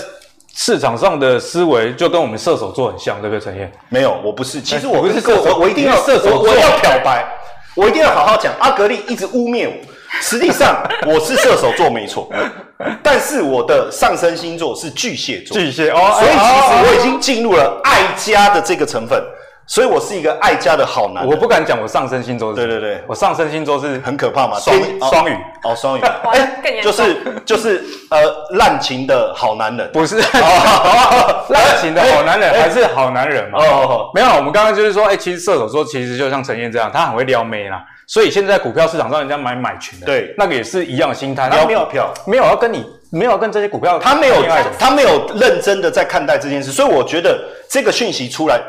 [0.54, 3.72] 市场上的思维就跟我们射手座很像，对不对，陈彦？
[3.88, 4.60] 没有，我不是。
[4.60, 7.26] 其实我不是射手，我一定要射手座，我要漂白，
[7.74, 8.54] 我一定要好好讲。
[8.60, 9.74] 阿格力一直污蔑我，
[10.22, 12.30] 实际上我是射手座没错，
[13.04, 19.22] 但是我的上升星座是巨蟹座，巨蟹哦，所以其实我已经进入了爱家的这个成分。
[19.68, 21.32] 所以我是一个爱家的好男人。
[21.32, 22.56] 我不敢讲我上升星座是。
[22.56, 24.78] 对对对，我上升星座是很可怕嘛，双
[25.10, 26.02] 双鱼哦，双鱼。
[26.32, 28.22] 哎，就是就是呃，
[28.58, 29.90] 滥情的好男人。
[29.92, 30.18] 不是，
[31.50, 33.58] 滥情的好男人还是好男人嘛？
[33.60, 37.84] 哦，没有，我们刚刚就是说，哎，其实射手座其实就像陈燕这样，他很会撩妹啦。
[38.08, 44.36] 所以现在股票市场上人家买买群的，对，那个也是一样的心态，他没有票，没有要跟你，没有要跟这些股票，他没有，
[44.78, 48.62] 他没有认真的在看待这件事，所以我觉得这个讯息出来，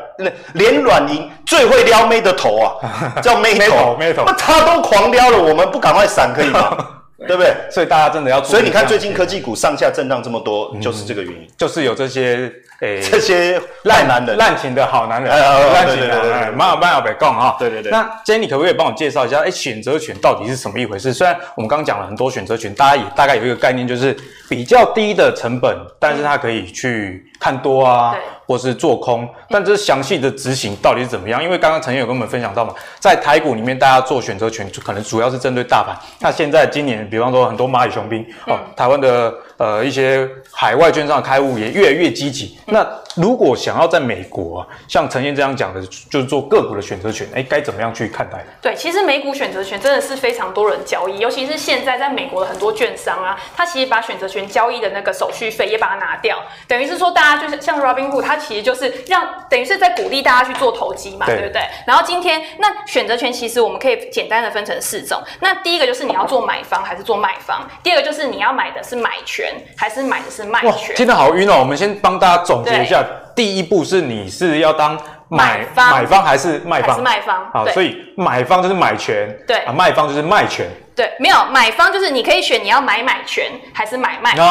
[0.53, 6.75] 连软银最会撩妹的头啊， 叫妹头，妹头，那他都狂撩了，我们不赶快闪可以吗？
[7.27, 7.35] 对。
[7.35, 7.53] 不对？
[7.69, 12.51] 所以大家真的要，所以你看最近科技股上下震荡这么多，就是这个原因，就是有这些。
[12.79, 17.55] 诶，这些烂男人、滥情的好男人，滥情的好男人，蛮有蛮有被讲哈。
[17.57, 17.91] 对对对。
[17.91, 19.39] 那今天你可不可以帮我介绍一下？
[19.39, 21.11] 诶，选择权到底是什么一回事？
[21.11, 24.15] 虽然我们刚刚讲了很多选择权，大家也大概有一个概念，就是
[24.47, 29.27] 比较低的成本，但是它可以去看多啊，或是做空。
[29.49, 31.43] 但这详细的执行到底是怎么样？
[31.43, 35.97] 因为刚刚陈燕有跟我们分享到嘛，在台股里面，大家做选择权就可能主要是针对大盘。
[36.19, 42.57] 那现在今年，比方说很多蚂蚁雄兵哦，台湾的呃一些海外券商的开户也越来越积极。
[42.67, 48.45] 那如果想要在美国啊，像陈燕这样讲的，就是做个股的选择权，哎，该怎么样去看待？
[48.61, 61.63] 对，其实美股选择权真的是非常多人交易，尤其是现在在美国的很多券商啊，他其实把选择权交易的那个手续费也把它拿掉，等于是说大家就是像 Robinhood，它其实就是让等于是在鼓励大家去做投机嘛，对，对不对？
[61.87, 70.95] 然后今天那选择权其实我们可以简单的分成四种，那第一个就是你要做买方还是做卖方，第二个就是你要买的是买权还是买的是卖权。
[70.95, 73.03] 听得好晕哦，我们先帮大家总结一下。
[73.35, 76.89] 第一步是你是要当买方买方还是卖方？
[76.89, 77.51] 还是卖方？
[77.53, 80.67] 好，所以买方就是买权，对啊，卖方就是卖权。
[80.95, 84.43] 对，没有买方就是你可以选你要买买权还是买卖权。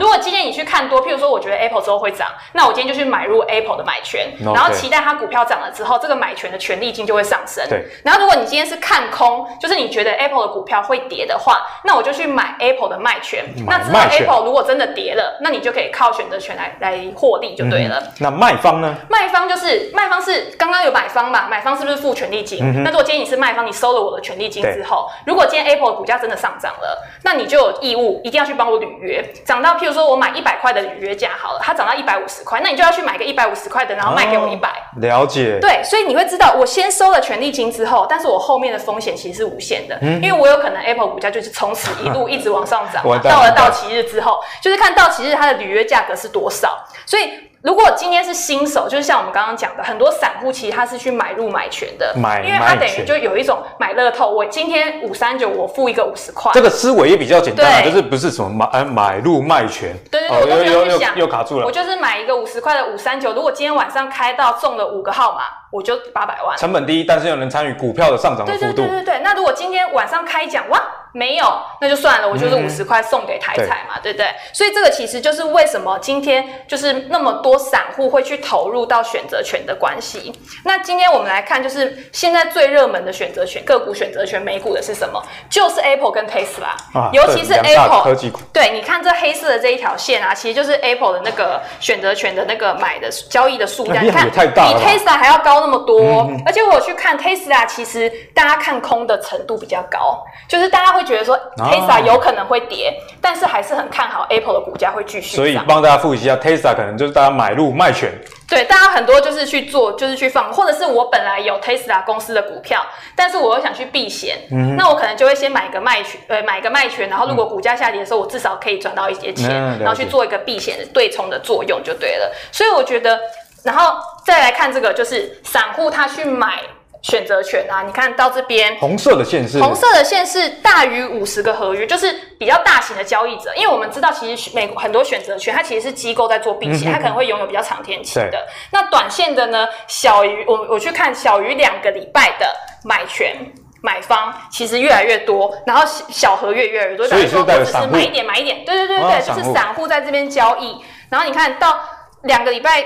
[0.00, 7.62] 如果今天你去看多，譬如说我觉得 Apple 之后会涨，那我今天就去买入 Apple 的买权，然后期待它股票涨了之后，这个买权的权利金就会上升。
[7.68, 7.84] 对。
[8.02, 13.44] 然后如果你今天是看空，就是你觉得 Apple 的股票会跌的话，那我就去买 Apple 的卖权。
[13.66, 18.02] 那之后 Apple 如果真的跌了，那你就可以靠选择权来来获利就对了。
[18.18, 18.96] 那卖方呢？
[19.10, 22.82] 卖方就是卖方是刚刚有买方嘛，买方是不是付权利金？
[22.82, 34.70] 那如果今天你是卖方，你收了我的权利金之后，如果今天 Apple 的股价真的上涨了，那你就有义务一定要去帮我履约，涨到譬如说我买一百块的履约价好了，它涨到一百五十块，那你就要去买个一百五十块的，然后卖给我一百。
[34.96, 35.58] 了解。
[35.60, 47.51] 对，所以你会知道，我先收了权利金之后，但是我后面的风险其实是无限的，嗯、因为我有可能 Apple 股价就是从此一路一直往上涨， 到了到期日之后，就是看到期日它的履约价格是多少，所以。
[47.62, 56.50] 如果今天是新手，就是像我们刚刚讲的，很多散户其实他是去买入买权的，买，因为他等于就有一种买乐透，我今天五三九，我付一个五十块。
[56.52, 59.94] 这个思维也比较简单啊，就是不是什么买呃买入卖权。
[60.10, 61.66] 对对对，我都不用去想，又卡住了。
[61.66, 66.58] 我就是买一个五十块的五三九，如果今天晚上开到中了五个号码，我就八百万。
[66.58, 68.72] 成本低，但是又能参与股票的上涨的幅度。
[68.72, 70.80] 对对对对对，那如果今天晚上开奖哇？
[71.12, 71.46] 没有，
[71.80, 74.26] 那就算了，我就是五十块送给台彩嘛，嗯、对，不对？
[74.52, 80.32] 所以这个其实就是为什么今天就是那么多散户会去投入到选择权的关系。
[80.64, 85.22] 那今天我们来看，就是现在最热门的选择权个股选择权美股的是什么？
[85.50, 88.40] 就是 Apple 跟 Tesla，啊，尤其是 Apple 科技股。
[88.50, 96.30] 对，你看这黑色的这一条线啊，其实就是 Apple 的那个选择权的那个买的交易的数量，你看比 Tesla 还要高那么多。
[96.46, 101.01] 而且我去看 Tesla，其实大家看空的程度比较高，就是大家会。
[101.04, 105.36] 觉得说 Tesla 有可能会跌，哦，但是还是很看好 Apple 的股价会继续。
[105.36, 108.12] 所以帮大家复习一下，Tesla 可能就是大家买入卖权。
[108.48, 112.84] 对，大家很多就是去做，就是去放，或者是我本来有 Tesla 公司的股票，
[113.16, 122.30] 但是我又想去避险，嗯，那我可能就会先买个卖权，呃，买个卖权，然后如果股价下跌的时候，我至少可以赚到一些钱，嗯，然后去做一个避险的对冲的作用就对了。
[122.50, 123.18] 所以我觉得，
[123.64, 126.60] 然后再来看这个，就是散户他去买。
[127.02, 133.52] 选择权啊，你看到这边，红色的线是红色的线是大于五十个合约，就是比较大型的交易者。
[133.56, 138.46] 因为我们知道，其实美很多选择权，它其实是机构在做避险，嗯、它可能会拥有比较长天期的。
[138.70, 142.46] 那短线的呢，小于我我去看小于两个礼拜的
[142.84, 143.34] 买权
[143.82, 147.06] 买方，其实越来越多，然后小合约越来越多。
[147.08, 150.80] 所以说，只是买一点买一点，对对对对，就是散户在这边交易。
[151.10, 151.80] 然后你看到
[152.22, 152.84] 两个礼拜。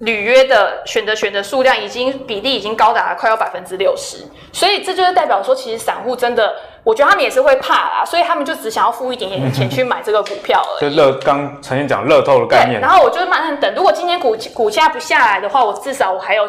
[0.00, 4.18] 履约的选择权的数量已经比例已经高达了快要百分之六十，
[4.52, 6.54] 所以这就是代表说，其实散户真的，
[6.84, 10.90] 我觉得他们也是会怕啦，所以他们就只想要付一点点的钱去买这个股票而已。
[10.90, 12.78] 就乐刚曾经讲乐透的概念。
[12.78, 16.46] 然后我就慢慢等，如果今天股股价不下来的话，我至少我还有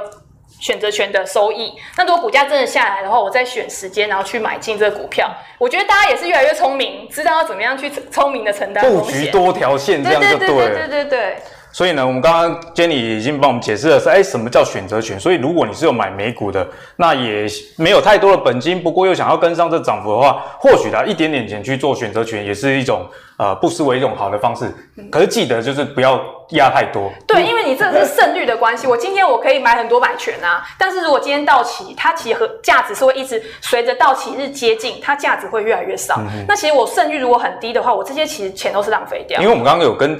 [0.59, 1.73] 选择权的收益。
[1.95, 5.29] 那如果股价真的下来的话，我再选时间然后去买进这个股票。
[5.57, 8.83] 我觉得大家也是越来越聪明，知道要怎么样去聪明的承担。
[8.83, 10.53] 布局多条线这样就对了。
[10.53, 11.37] 对对对对对对。
[11.77, 15.19] 所以呢，我们刚刚 Jenny 已经帮我们解释了是，哎，什么叫选择权？
[15.19, 17.45] 所以如果你是有买美股的，那也
[17.77, 23.05] 没有太多的本金，不过又想要跟上这涨幅的话，或许他一点点钱去做选择权，也是一种
[23.37, 24.65] 呃，不失为一种好的方式。
[25.11, 26.19] 可是记得就是不要
[26.53, 27.11] 压太多。
[27.27, 28.87] 对，因为你这个是胜率的关系。
[28.87, 36.15] 我今天我可以买很多买权啊，但是如果今天到期，它其实和价值是会一直随着到期日接近，它价值会越来越少。
[36.21, 39.39] 嗯、那其实我胜率如果很低的话，我这些其实钱都是浪费掉。
[39.39, 40.17] 因为我们刚刚有跟。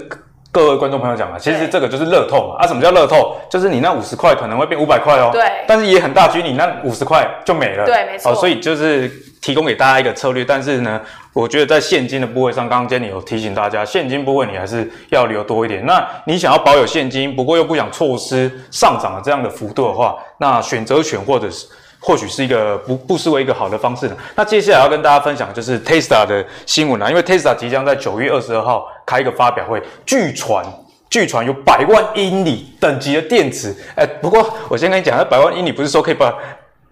[0.58, 2.56] 各位观众朋友讲了，其实这个就是乐透嘛。
[2.58, 3.38] 啊，什么叫乐透？
[3.48, 5.30] 就是你那五十块可能会变五百块哦。
[5.32, 5.44] 对。
[5.68, 7.86] 但是也很大局，你那五十块就没了。
[7.86, 8.32] 对，没错。
[8.32, 9.08] 哦，所以就是
[9.40, 10.44] 提供给大家一个策略。
[10.44, 11.00] 但是呢，
[11.32, 15.86] 我觉得在现金的部位上，刚刚 Jenny 有提醒大家，现金部位你还是要留多一点。
[15.86, 21.68] 那你想要保有现金，不过又不想错失上涨的这样的幅度的话，那选择权或者是。
[22.00, 24.16] 或许是一个不不失为一个好的方式呢。
[24.36, 30.66] 那接下来要跟大家分享的就是 Tesla 的新闻啦，因为 Tesla 即将在九月二十二号开一个发表会，据传
[31.10, 33.76] 据传有百万英里等级的电池。
[33.96, 36.34] 哎，不过我先跟你讲，那百万英里不是说可以把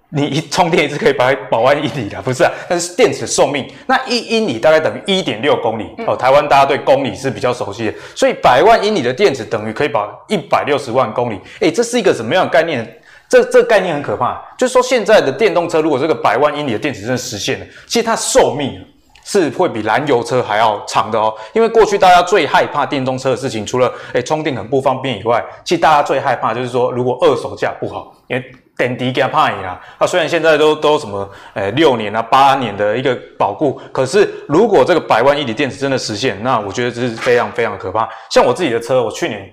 [0.09, 2.51] 你一充电一次可以百百万英里的，不是啊？
[2.69, 6.15] 但是电池寿命，那一英里大概等于一点六公里哦。
[6.15, 11.39] 台湾大家对公里是比较熟悉的，所以百万英里的电池等于可以跑一百六十万公里。
[11.59, 12.99] 哎，这是一个什么样的概念？
[13.27, 18.79] 这这个概念很可怕，就是说现在的电动车，如果这个百万英里的电池真的实现了，其实它寿命
[19.23, 21.33] 是会比燃油车还要长的哦。
[21.53, 28.43] 因为过去大家最害怕电动车的事情，除了诶充电很不方便以外，其实大家最害怕就是说，如果二手价不好，因为
[28.77, 29.81] 电池给它怕你啦。
[29.97, 38.07] 啊，虽然现在都都什么诶六年啊八年的一个保固，可是如果这个百万英里电池真的实现，那我觉得这是非常非常可怕。
[38.29, 39.51] 像我自己的车，我去年。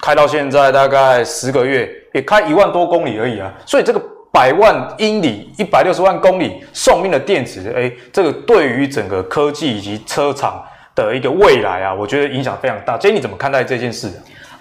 [0.00, 12.96] 开到现在大概十个月，也开一万多公里而已啊，所以这个百万英里、一百六十万公里寿命的电池，哎，这个对于整个科技以及车厂的一个未来啊，我觉得影响非常大。
[12.96, 14.08] 杰尼你怎么看待这件事？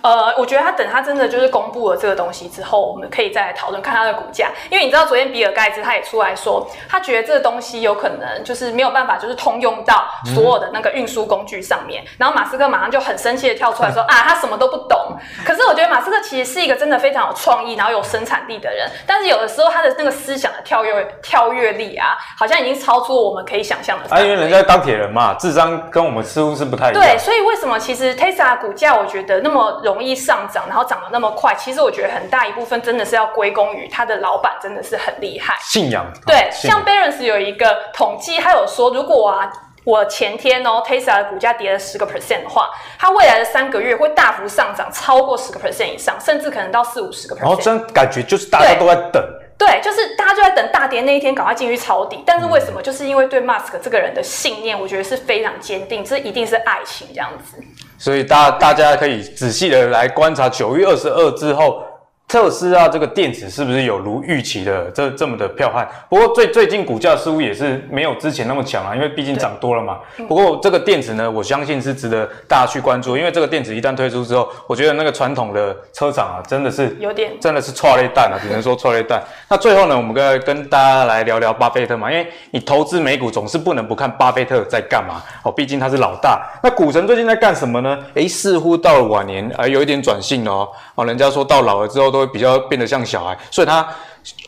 [0.01, 4.49] 呃，我觉得他等他真的就是公布了这个东西之后，我们可以再来讨论看他的股价。
[4.69, 12.03] 因为你知道，昨天比尔盖茨他也出来说，他觉得这个东西有可能就是没有办法，就是通用到所有的那个运输工具上面。
[12.03, 18.89] 嗯、然后马斯克马上就很生气的跳出来说：“啊，他什么都不懂。”可是我觉得马斯克其实是一个真的非常有创意，然后有生产力的人。
[19.05, 24.15] 但是有的时候他的那个思想的跳跃跳跃力啊，好像已经超出了我们可以想象的。
[24.15, 27.03] 啊，因为人家钢铁人嘛，智商跟我们似乎是不太一样。
[27.03, 36.05] 对，所以为什么其实 Tesla 股价我觉得那么容易上涨，然后涨得那么快，其实我觉得很大一部分真的是要归功于他的老板真的是很厉害，信仰。
[36.27, 39.51] 对，哦、像 Barron's 有一个统计，他有说，如果啊，
[39.83, 47.41] 我前天哦 Tesla 的股价跌了十个 percent 的话，它未来的三个月会大幅上涨超过十个 percent 以上，甚至可能到四五十个 percent。
[47.41, 49.23] 然后这样感觉就是大家都在等。
[49.57, 52.23] 对，就是大家就在等大跌那一天，赶快进去抄底。
[52.25, 52.81] 但是为什么？
[52.81, 57.57] 就是因为对 Musk 这个人的信念，我觉得是非常坚定，这一定是爱情这样子。
[57.99, 61.88] 所以大大家可以仔细的来观察九月二十二之后。
[62.29, 65.87] 特斯拉这个电子是不是有如预期的这这么的彪悍？
[66.07, 69.97] 不过最最近股价似乎也是没有之前那么强啊，因为毕竟涨多了嘛。
[70.27, 79.19] 不过这个电子呢，我相信是值得大家去关注，因为这个电子一旦推出之后，我觉得那个传统的车厂啊，真的是有点真的是剉咧等啊，只能说剉咧等。
[79.49, 86.47] 那最后呢，我们跟跟大家来聊聊巴菲特嘛，因为你投资美股总是不能不看巴菲特在干嘛哦，毕竟他是老大。
[86.61, 87.97] 那股神最近在干什么呢？
[88.13, 90.69] 诶，似乎到了晚年，而有一点转性哦。
[90.93, 92.18] 哦，人家说到老了之后都。
[92.19, 93.87] 会比较变得像小孩，所以他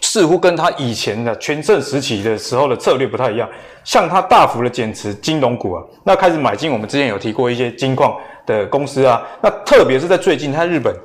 [0.02, 3.50] 似乎跟他以前的全盛时期的时候的策略不太一样。
[3.84, 9.22] 像他大幅的减持金融股啊，那开始买进我们之前有提过一些金矿的公司啊。
[9.42, 10.96] 那特别是在最近，他日本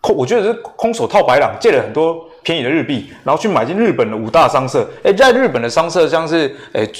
[0.00, 4.88] 空，我觉得是空手套白狼，借了很多便宜的日币，然后去买进日本的五大商社。
[5.04, 6.90] 诶，在日本的商社像是诶。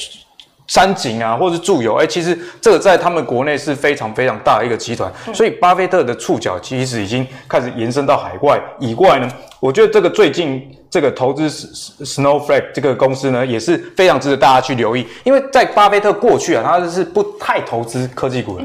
[0.69, 9.29] 三井啊，或者是住友，哎，其实这个在他们国内是非常非常大的一个集团，所以巴菲特的触角其实已经开始延伸到海外以外呢。
[9.61, 18.65] 我觉得这个最近这个投资 Snowflake 这个公司呢，也是非常值得大家去留意，因为在巴菲特过去啊，他是不太投资科技股的。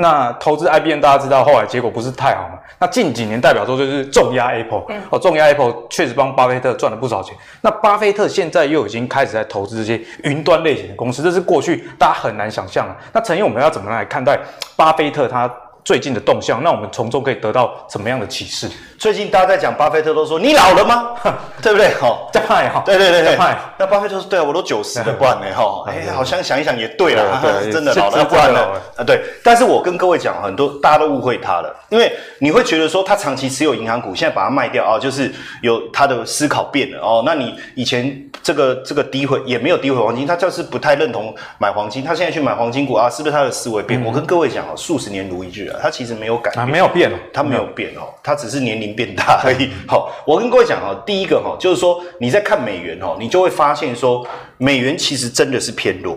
[0.00, 2.58] 那投资 IBM，大家知道后来结果不是太好嘛？
[2.78, 7.36] 那近几年代表作就是重压 Apple，哦，重压 Apple 确实帮巴菲特赚了不少钱。
[7.60, 12.96] 那巴菲特现在又已经开始在投资这些云端类型的公司，这是过去大家很难想象的。
[13.12, 14.40] 那陈毅，我们要怎么来看待
[14.74, 15.46] 巴菲特他
[15.84, 18.68] 最近的动向，那我们从中可以得到什么样的启示？
[18.98, 21.10] 最近大家在讲巴菲特都说你老了吗？
[21.62, 21.92] 对不对？
[21.94, 23.38] 好，在派哈，对对对对，
[23.78, 25.46] 那巴菲特说对啊，我都九十了，不然呢？
[25.56, 27.40] 哈， 哎，好像想一想也对 了，
[27.72, 29.04] 真的老了不然了啊。
[29.04, 37.22] 对，但是我跟各位讲，很多大家都误会他了，因为你会觉得说他长期持有银行股，现在把它卖掉啊，就是有他的思考变了哦。
[37.24, 44.04] 那你以前这个这个诋毁也没有诋毁黄金，他就是不太认同买黄金，他现在去买黄金股啊，是不是他的思维变？
[44.04, 45.69] 我跟各位讲啊，数十年如一日。
[45.70, 49.70] 了，它其实没有改变，啊，没有变哦，它没有变哦，它只是年龄变大而已。
[49.88, 54.26] 好，我跟各位讲哦，第一个哈，就是说你在看美元哦，你就会发现说
[54.58, 56.14] 美元其实真的是偏弱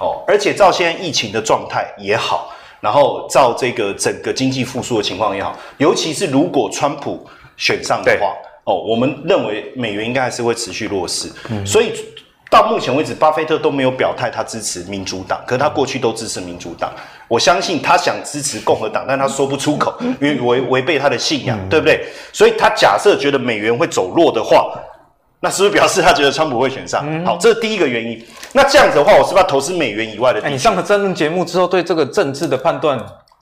[0.00, 7.24] 哦，而且照现在疫情的状态也好，然后照这个整个经济复苏的情况也好，尤其是如果川普
[7.56, 11.92] 选上的话哦，我们认为美元应该还是会持续弱势，嗯，所以。
[12.48, 16.92] 到目前为止，巴菲特都没有表态他支持民主党，可是他过去都支持民主党。
[17.28, 22.06] 我相信他想支持共和党，但他说不出口，因为违违背他的信仰，对不对？
[22.32, 24.72] 所以他假设觉得美元会走弱的话，
[25.40, 27.04] 那是不是表示他觉得川普会选上？
[27.24, 28.24] 好，这是第一个原因。
[28.52, 30.40] 那这样子的话，我是不是要投资美元以外的？
[30.42, 32.96] 哎，你上了政论节目之后，对这个政治的判断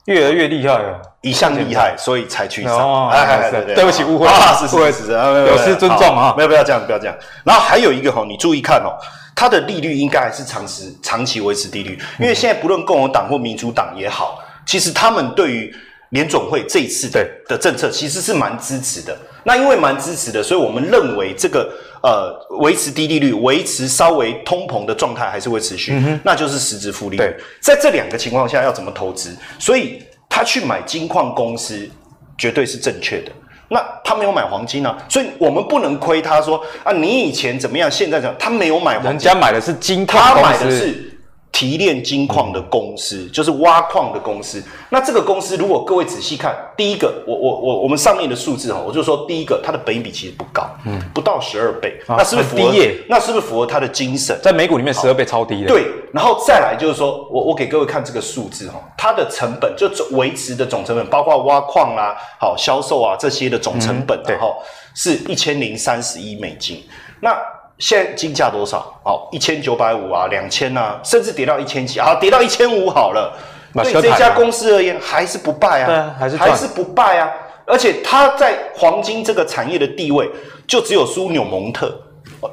[0.05, 3.09] 越来越厉害了，一向厉害，所以才去上。
[3.09, 7.15] 哎，对不起，误会啊，是是是是，有失尊重啊，没有，不要这样，不要这样。
[7.43, 8.93] 然后还有一个哈，你注意看哦，
[9.35, 15.75] 它的利率应该还是长时长期维持低率，因为现在不论共和党或民主党也好，其实他们对于
[16.09, 19.17] 联总会这一次的的政策其实是蛮支持的。
[19.43, 21.67] 那因为蛮支持的，所以我们认为这个
[22.05, 27.17] 呃维持低利率、维持稍微通膨的状态还是会持续，那就是实质复利。
[27.17, 29.35] 对，在这两个情况下要怎么投资？
[29.59, 30.01] 所以。
[30.27, 31.89] 他去买金矿公司，
[32.37, 33.31] 绝对是正确的。
[33.69, 38.35] 那他没有买黄金啊，所以我们不能亏他说啊，你以前怎么样，现在怎样？
[38.37, 41.14] 他没有买黄金，人家买的是金矿，他买的是。
[41.55, 44.61] 提炼金矿的公司，嗯、就是挖矿的公司。
[44.89, 52.73] 那这个公司，如果各位仔细看，第一个，我我我我们上面的数字哈，我就说第一个，它的本益比其实不高，嗯，不到十二倍，啊、那是不是符合？
[53.07, 54.37] 那是不是符合它的精神？
[54.43, 55.69] 在美股里面，十二倍超低的。
[55.69, 66.83] 对，然后再来就是说，我我给各位看这个数字哈，它的成本就维持的总成本，包括挖矿啦、好销售啊这些的总成本，然后、嗯、是一千零三十一美金。
[67.21, 67.33] 那
[67.77, 68.93] 现在金价多少？
[69.03, 73.37] 哦，一千九百五啊，两千啊，甚至跌到一千几啊，跌到一千五好了。
[73.83, 77.29] 对这家公司而言，还是不败啊，还是还是不败啊。
[77.65, 80.29] 而且它在黄金这个产业的地位，
[80.65, 81.93] 就只有输纽蒙特。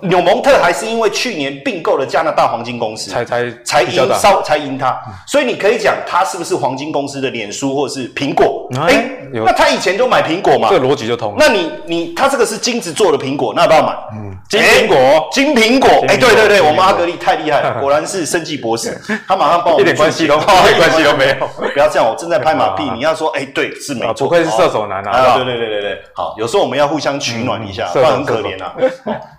[0.03, 8.69] 纽蒙特还是因为去年并购了加拿大黄金公司，才才才赢稍才赢它，所以你可以讲他是不是黄金公司的脸书或者是苹果？
[8.75, 11.37] 哎、欸，那他以前都买苹果嘛，这个逻辑就通了。
[11.39, 13.93] 那你你他这个是金子做的苹果，那要不要买？
[14.15, 17.93] 嗯，金苹果，欸、金苹果，哎、欸，对对对，我们阿格力太厉害了，果。
[17.93, 21.35] 然是生计博士， 他马上帮我一点关系都 一点关系都没有。
[21.75, 25.37] 不要这样，我正在拍马屁，你要说哎、欸，对，是没错，不愧是射手男啊，啊！
[25.37, 28.75] 对对对对对，好，有时候我们要互相取暖一下，不然很可怜啊。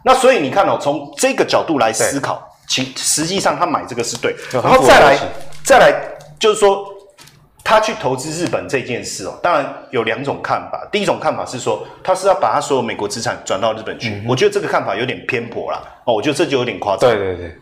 [0.06, 5.18] 那所以你看哦，从这个角度来思考，其实际上他买这个是对，然后再来
[5.64, 5.94] 再来
[6.40, 6.86] 就是说，
[7.64, 10.88] 他去投资日本这件事哦，当然有两种看法。
[10.92, 15.82] 第一种看法是说，他是要把他所有美国资产转到日本去，我觉得这个看法有点偏颇啦。
[16.06, 17.10] 哦，我觉得这就有点夸张。
[17.10, 17.56] 对对对。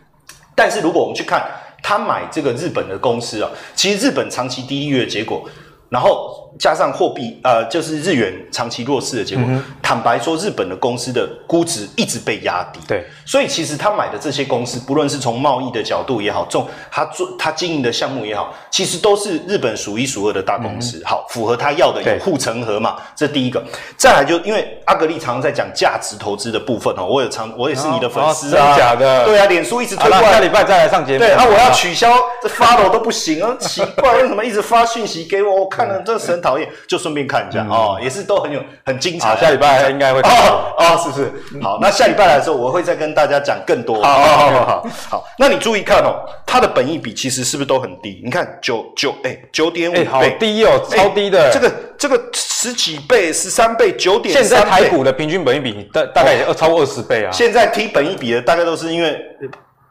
[0.54, 1.50] 但是如果我们去看
[1.82, 5.48] 他买这个日本的公司啊，其实日本长期低利率的结果。
[5.88, 9.44] 然后加上货币，呃，就是日元长期弱势的结果。
[9.48, 12.78] 嗯、坦白说，日本的公司的估值一直被压低。
[12.86, 20.98] 对，所以其实他买的这些公司，不论是从贸易的角度也好，从他做他经营的项目也好，其实都是日本数一数二的大公司。
[20.98, 22.96] 嗯、好，符合他要的有护城河嘛？
[23.16, 23.62] 对这第一个。
[23.96, 29.24] 再来就因为阿格力常常在讲价值投资的部分哦，我有常我也是你的粉丝啊，假的？
[29.24, 31.18] 对啊，脸书一直推过来，下礼拜再来上节目。
[31.20, 35.62] 对啊，我要取消这发了我都不行啊，奇怪，为什么一直发讯息给我？
[35.62, 39.36] 我看了真的是很讨厌，就顺便看一下哦，也是都很有很精彩。
[39.36, 41.32] 下礼拜应该会哦哦，是不是？
[41.62, 44.02] 好，那下礼拜来的时候，我会再跟大家讲更多。
[44.02, 48.20] 好好好好好，那你注意看哦，它的本益比其实是不是都很低？
[48.24, 51.50] 你看九九哎九点五倍，好低哦，超低的。
[51.52, 57.30] 这个这个十几倍、十三倍、九点现在台股的平均本益比大大概也超过二十倍啊。
[57.30, 59.16] 现在提本益比的大概都是因为。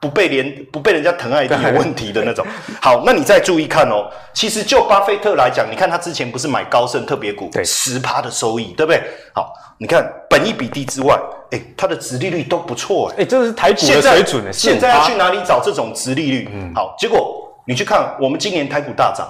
[0.02, 2.44] 不被连不被人家疼爱的有问题的那种。
[2.82, 4.10] 好，那你再注意看哦。
[4.34, 9.00] 其实就巴菲特来讲，你看他之前不是买高盛特别股，对，十趴的收益，对不对？
[9.34, 11.16] 好，你看本益比低之外，
[11.52, 14.52] 哎，它的殖利率都不错，哎，这是台股的水准。
[14.52, 16.50] 现在要去哪里找这种殖利率？
[16.52, 19.28] 嗯，好，结果你去看，我们今年台股大涨。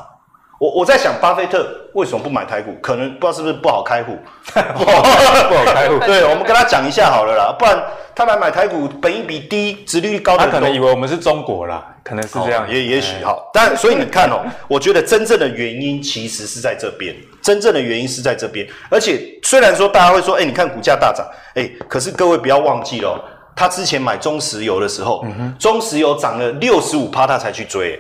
[0.62, 2.78] 我我在想，巴菲特为什么不买台股？
[2.84, 5.98] 可能不知道是不是不好开户， 不好开户。
[6.06, 7.84] 对，我们跟他讲一下好了啦，不然
[8.16, 13.50] 他来买台股，本益比低，殖利率高，他可能以为我们是中国啦，可能是这样，也也许好。
[13.52, 18.68] 但所以你看哦，我觉得真正的原因其实是在这边，真正的原因是在这边。
[18.92, 23.20] 而且虽然说大家会说，哎，你看股价大涨，哎，可是各位不要忘记了，
[23.56, 25.26] 他之前买中石油的时候，
[25.58, 28.00] 中石油涨了六十五趴，他才去追。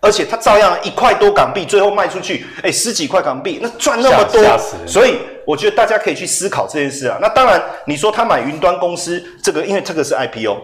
[0.00, 4.42] 而且他照样一块多港币，最后卖出去，哎，十几块港币，那赚那么多，
[4.86, 7.18] 所以我觉得大家可以去思考这件事啊。
[7.20, 10.54] 那当然，你说他买云端公司，这个因为这个是 IPO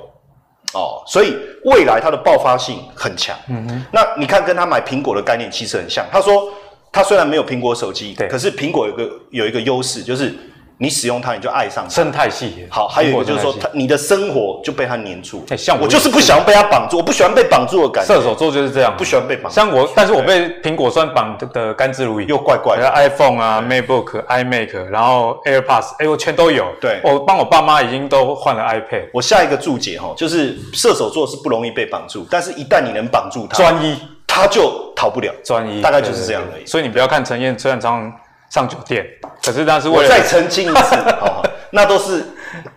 [0.73, 3.37] 哦，所以未来它的爆发性很强。
[3.49, 3.85] 嗯哼。
[3.93, 6.07] 那你看跟他买苹果的概念其实很像。
[6.13, 6.49] 他说
[6.93, 10.35] 他虽然没有苹果手机，对，可是苹果有个有一个优势就是。
[10.79, 11.91] 你使用它，你就爱上它。
[11.91, 15.45] 生态系好，还有一个就是说，它你的生活就被它黏住。
[15.49, 18.13] 我，我就是不喜欢被它绑住，我不喜欢被绑住的感觉。
[18.13, 19.55] 射手座就是这样，不喜欢被绑住。
[19.55, 22.91] 像我，但是我被苹果算绑的甘之如饴，又怪怪的。
[22.91, 26.67] iPhone 啊，MacBook、iMac，然后 AirPods，哎、欸，我全都有。
[26.81, 29.09] 对，我帮我爸妈已经都换了 iPad。
[29.13, 33.97] 我下一个注解哈，就是射手座是不容易被绑住，但是一旦你能绑住它，专一，
[34.27, 35.33] 他就逃不了。
[35.45, 36.67] 专一，大概就是这样而已。
[36.67, 38.13] 所以你不要看陈燕，虽然常
[38.55, 39.05] 上酒店，
[39.43, 41.43] 可是那是为了我再澄清一次，好，
[41.73, 42.25] 那都是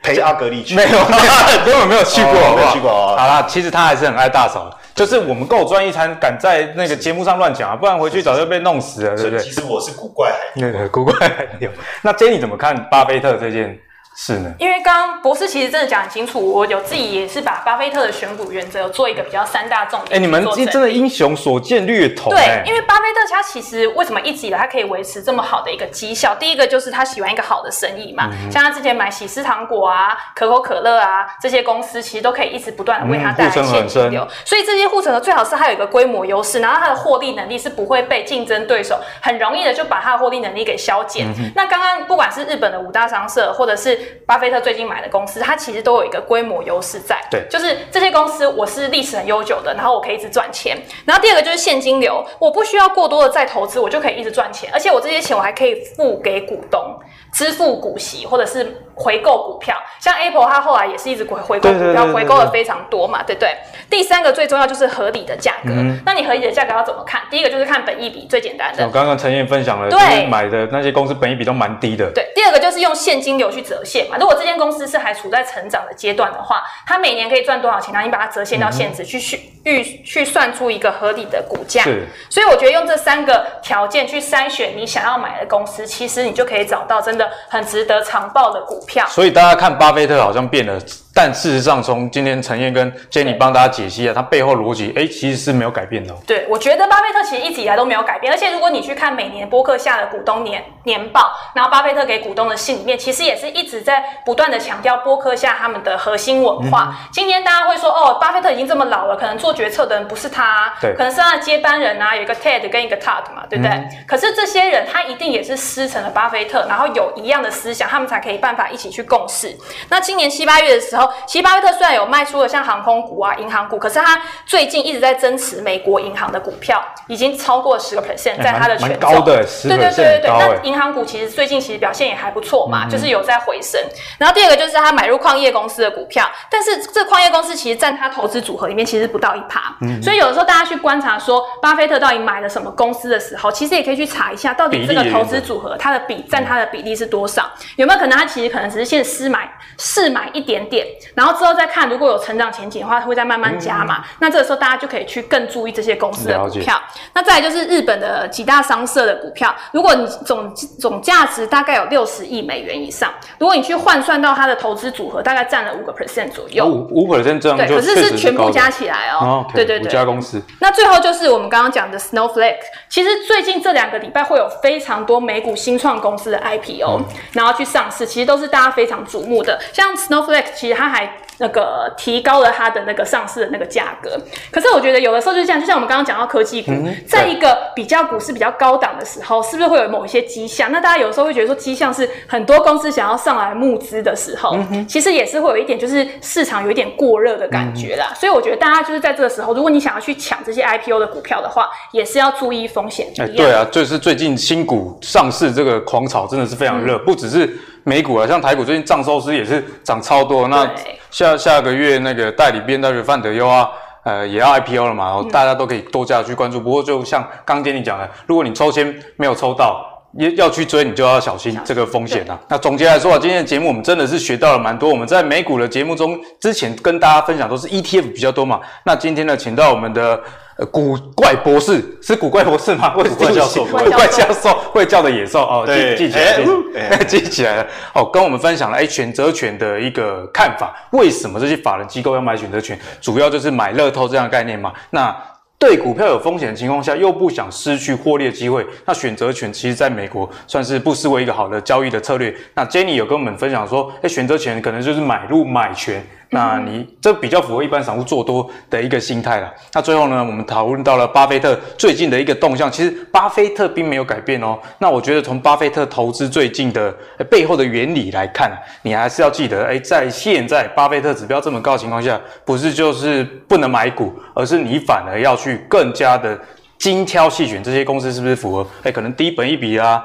[0.01, 0.89] 陪阿格力去，没有，
[1.63, 2.73] 根本没有去过，好不好？
[2.73, 3.15] 去过啊。
[3.21, 9.39] 好啦，其实他还是很爱大嫂，就是我们够专一，才敢在那个节目上乱讲啊，不然回去早就被弄死了，对不对？
[9.39, 11.69] 其实我是古怪海那个古怪海流。
[12.01, 13.77] 那 Jenny 怎么看巴菲特这件？
[14.19, 20.17] 是呢，因为刚刚博士其实真的讲很清楚，我有自己也是把巴菲特的选股原则有做一个比较三大重点。
[20.17, 22.33] 哎，你们真的英雄所见略同。
[22.33, 26.35] 对，因为巴菲特他其实为什么一直以来他可以维持这么好的一个绩效？
[26.39, 34.27] 第一个就是他喜欢一个好的生意嘛，嗯、像他之前买喜事糖果啊、可口可乐啊这些公司，其实都可以一直不断的为他带来现金流。
[34.43, 41.27] 所以这些护城河最好是它有一个规模优势，然后它的获利能力是不会被竞争对手很容易的就把它的获利能力给消减。
[41.37, 44.87] 嗯、那刚刚不管是日本的五大商社，或者是巴菲特最近。
[44.87, 50.77] 买的公司，它其实都有一个规模优势在，对，就是这些公司我是历史很悠久的，然后我可以一直赚钱。
[51.03, 56.97] 然后第二个就是现金流，我不需要过多的再投资，我就可以一直赚钱，而且我这些钱我还可以付给股东，
[57.33, 59.75] 支付股息或者是回购股票。
[59.99, 63.55] 像 Apple 它后来也是一直回回购股票，回购的非常多嘛，对不对？
[63.89, 65.69] 第三个最重要就是合理的价格。
[65.69, 67.21] 嗯、那你合理的价格要怎么看？
[67.29, 68.85] 第一个就是看本益比，最简单的。
[68.85, 72.11] 我刚刚陈燕分享了，对，买的那些公司本益比都蛮低的。
[72.13, 74.17] 对，第二个就是用现金流去折现嘛。
[74.19, 77.93] 如果这间公司是还处在成长的阶段的话，它每年可以赚多少钱？
[77.93, 81.81] 然后你把它折现到现值，嗯、去去预去算出一个合理的股价。
[81.83, 88.79] 是，所以我觉得用这三个条件去筛选你想要买的公司，其实你就可以找到真的很值得长报的股
[89.09, 90.79] 所以大家看巴菲特好像变了。
[91.17, 96.13] 但事实上，从今天陈燕跟 Jenny 帮大家解析啊，它背后逻辑，哎，其实是没有改变的。
[96.27, 106.89] 对，我觉得巴菲特其实一直以来都没有改变，而且如果你去看每年波克下的股东年年报，然后巴菲特给股东的信里面，其实也是一直在不断的强调波克下他们的核心文化。
[106.91, 113.71] 嗯、今天大家会说，哦，巴菲特已经这么老了，可能做决策的人不是他，对，可能是他的接班人啊，有一个 Ted 跟一个 Todd 嘛，对不对？
[113.71, 119.57] 嗯、可是这些人他一定也是师承了巴菲特，然后有一样的思想，他们才可以办法一起去共事。
[119.89, 129.23] 那今年七八月的时候，其实巴菲特虽然有卖出了像航空股啊、银行股，可是他最近一直在增持美国银行的股票，已经超过十个 percent，在他的权重。
[129.23, 130.29] 对对对对对。
[130.29, 133.79] 那银行股其实最近其实表现也还不错嘛，嗯、就是有在回升。
[134.17, 139.75] 然后第二个就是他买入矿业公司的股票，但是这矿业公司其实占他投资组合里面其实不到一趴。
[139.81, 140.01] 嗯。
[140.01, 147.49] 所以有的时候大家去观察说巴菲特到底买了什么公司的时候，其实也可以去查一下，到底这个投资组合它的比占它的比例是多少？
[147.75, 150.85] 有没有可能他其实可能只是先试买试买一点点，
[151.15, 152.17] 然后之后再看如果有。
[152.27, 153.99] 成长前景的话，会再慢慢加嘛。
[153.99, 156.77] 嗯、那这个时候大家就可以去更注意这些公司的股票。
[157.13, 166.65] 那再来就是日本的几大商社的股票，如果你总总价值大概有六十亿美元以上，如果你去换算到它的投资组合，大概占了五个 percent 左右。
[166.65, 169.17] 五五 percent 这样对，可是是全部加起来哦。
[169.21, 170.41] 哦 okay, 对对对，五家公司。
[170.59, 172.57] 那最后就是我们刚刚讲的 Snowflake，
[172.89, 179.57] 其实最近这两个礼拜会有非常多美股新创公司的 IPO，、嗯、然后去上市，其实都是大家非常瞩目的。
[179.71, 181.11] 像 Snowflake，其实它还。
[181.39, 184.19] 那个提高了它的那个上市的那个价格，
[184.49, 190.71] 可是我觉得有的时候就是这样，就像我们刚刚讲到科技股，嗯、在一个比较股市比较高档的时候，是不是会有某一些迹象？
[190.71, 198.07] 那大家有时候会觉得说迹象是很多公司想要上来募资的时候，嗯、其实也是会有一点就是市场有一点过热的感觉啦。
[198.09, 203.13] 嗯、所以我觉得大家就是在这个时候，如果你想要去抢这些 IPO 的股票的话，也是要注意风险。
[203.19, 207.59] 哎，对啊，就是最近新股上市这个狂潮真的是非常热，嗯、不只是。
[207.87, 210.49] 美股啊，像台股最近涨寿司也是涨超多。
[210.49, 210.69] 那
[211.09, 213.65] 下下个月那个代理编代理范德优啊，
[214.03, 216.59] 呃，也要 IPO 了嘛，然后大家都可以多加去关注。
[216.59, 219.85] 嗯、不过就像刚跟你讲的，如果你抽签没有抽到，
[220.17, 222.37] 要要去追，你就要小心这个风险啊。
[222.49, 224.89] 那总结来说啊，今天的节目我们真的是学到了蛮多。
[224.89, 230.21] 我们在美股的节目中之前跟大家分享都是 ETF 比较多嘛，那今天呢，请到我们的。
[230.57, 232.89] 呃，古怪博士是古怪博士吗？
[232.97, 240.75] 古怪教授， 古怪教授 会叫的野兽哦，记记起来，记起来了哦，跟我们分享了哎，选择权的一个看法。
[240.91, 242.77] 为什么这些法人机构要买选择权？
[242.99, 244.73] 主要就是买乐透这样的概念嘛。
[244.89, 245.15] 那
[245.59, 252.35] 对股票有风险的情况下，又不想失去获利的机会，那选择权其实在美国算是不失为一个好的交易的策略。
[252.55, 256.03] 那 Jenny 有跟我们分享说，哎，选择权可能就是买入买权。
[256.29, 259.53] 那你这比较符合一般散户做多的一个心态了。
[259.73, 264.59] 那最后呢，我们讨论到了巴菲特最近的一个动向，其实巴菲特并没有改变哦。
[264.79, 266.91] 那我觉得从巴菲特投资最近的
[267.29, 268.51] 背后的原理来看，
[268.81, 276.37] 你还是要记得，哎，在现在巴菲特指标这么高的情况下，不是就是不能买股，而是你反而要去更加的
[276.77, 280.03] 精挑细选这些公司是不是符合，哎，可能低本一比啊。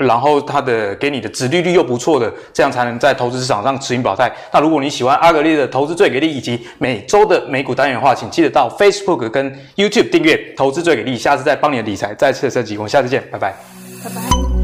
[0.00, 4.32] 然后它的给你的指利率又不错的，这样才能在投资市场上持盈保泰。
[4.52, 11.16] 那如果你喜欢阿格力的投资最给力以及每周的美股单元的话，请记得到 Facebook 跟 YouTube 订阅投资最给力。
[11.16, 13.54] 下次再帮你的理财再次升级，我们下次见，拜拜，
[14.02, 14.59] 拜拜。